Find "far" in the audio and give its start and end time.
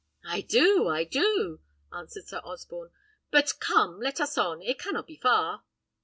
5.17-5.63